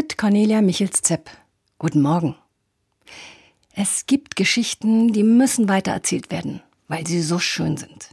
[0.00, 1.28] Mit Cornelia Michels-Zepp.
[1.76, 2.36] Guten Morgen.
[3.74, 8.10] Es gibt Geschichten, die müssen weitererzählt werden, weil sie so schön sind.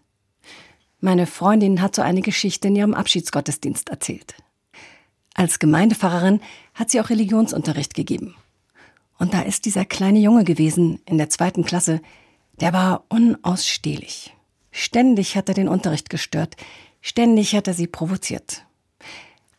[1.00, 4.34] Meine Freundin hat so eine Geschichte in ihrem Abschiedsgottesdienst erzählt.
[5.36, 6.42] Als Gemeindepfarrerin
[6.74, 8.34] hat sie auch Religionsunterricht gegeben.
[9.20, 12.02] Und da ist dieser kleine Junge gewesen in der zweiten Klasse,
[12.62, 14.36] der war unausstehlich.
[14.72, 16.58] Ständig hat er den Unterricht gestört,
[17.02, 18.66] ständig hat er sie provoziert.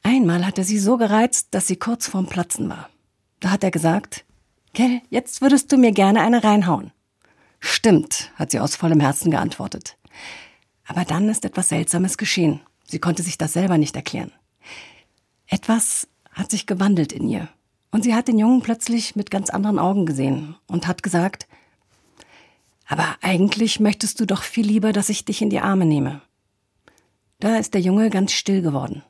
[0.06, 2.90] Einmal hat er sie so gereizt, dass sie kurz vorm Platzen war.
[3.40, 4.24] Da hat er gesagt,
[4.72, 6.92] Gell, jetzt würdest du mir gerne eine reinhauen.
[7.58, 9.96] Stimmt, hat sie aus vollem Herzen geantwortet.
[10.86, 12.60] Aber dann ist etwas Seltsames geschehen.
[12.84, 14.30] Sie konnte sich das selber nicht erklären.
[15.48, 17.48] Etwas hat sich gewandelt in ihr.
[17.90, 21.48] Und sie hat den Jungen plötzlich mit ganz anderen Augen gesehen und hat gesagt,
[22.86, 26.22] aber eigentlich möchtest du doch viel lieber, dass ich dich in die Arme nehme.
[27.40, 29.02] Da ist der Junge ganz still geworden.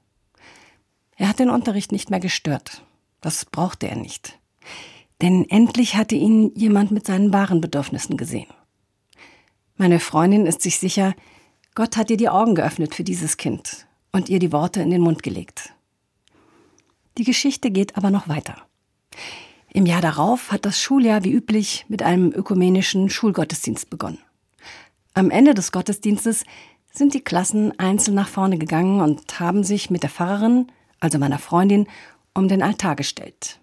[1.16, 2.82] Er hat den Unterricht nicht mehr gestört.
[3.20, 4.38] Das brauchte er nicht.
[5.22, 8.48] Denn endlich hatte ihn jemand mit seinen wahren Bedürfnissen gesehen.
[9.76, 11.14] Meine Freundin ist sich sicher,
[11.74, 15.02] Gott hat ihr die Augen geöffnet für dieses Kind und ihr die Worte in den
[15.02, 15.72] Mund gelegt.
[17.18, 18.56] Die Geschichte geht aber noch weiter.
[19.72, 24.18] Im Jahr darauf hat das Schuljahr wie üblich mit einem ökumenischen Schulgottesdienst begonnen.
[25.12, 26.44] Am Ende des Gottesdienstes
[26.92, 31.38] sind die Klassen einzeln nach vorne gegangen und haben sich mit der Pfarrerin, also meiner
[31.38, 31.86] Freundin,
[32.34, 33.60] um den Altar gestellt.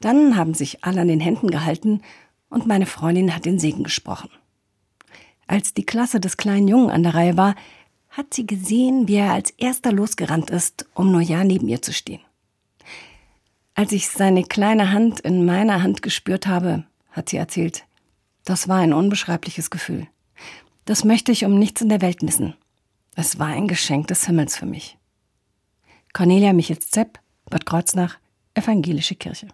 [0.00, 2.02] Dann haben sich alle an den Händen gehalten
[2.48, 4.30] und meine Freundin hat den Segen gesprochen.
[5.46, 7.54] Als die Klasse des kleinen Jungen an der Reihe war,
[8.10, 11.92] hat sie gesehen, wie er als erster losgerannt ist, um nur ja neben ihr zu
[11.92, 12.20] stehen.
[13.74, 17.84] Als ich seine kleine Hand in meiner Hand gespürt habe, hat sie erzählt,
[18.44, 20.08] das war ein unbeschreibliches Gefühl.
[20.84, 22.54] Das möchte ich um nichts in der Welt missen.
[23.14, 24.98] Es war ein Geschenk des Himmels für mich.
[26.12, 27.18] Cornelia Michels-Zepp,
[27.48, 28.18] Bad Kreuznach,
[28.54, 29.48] Evangelische Kirche.